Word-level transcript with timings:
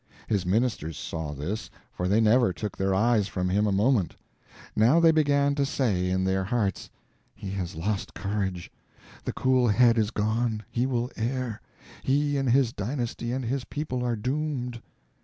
His 0.25 0.47
ministers 0.47 0.97
saw 0.97 1.31
this, 1.31 1.69
for 1.91 2.07
they 2.07 2.19
never 2.19 2.51
took 2.51 2.75
their 2.75 2.91
eyes 2.95 3.27
from 3.27 3.49
him 3.49 3.67
a 3.67 3.71
moment. 3.71 4.15
Now 4.75 4.99
they 4.99 5.11
began 5.11 5.53
to 5.53 5.63
say 5.63 6.09
in 6.09 6.23
their 6.23 6.43
hearts: 6.43 6.89
"He 7.35 7.51
has 7.51 7.75
lost 7.75 8.15
courage 8.15 8.71
the 9.25 9.33
cool 9.33 9.67
head 9.67 9.99
is 9.99 10.09
gone 10.09 10.63
he 10.71 10.87
will 10.87 11.11
err 11.17 11.61
he 12.01 12.35
and 12.35 12.49
his 12.49 12.73
dynasty 12.73 13.31
and 13.31 13.45
his 13.45 13.63
people 13.63 14.03
are 14.03 14.15
doomed!" 14.15 14.81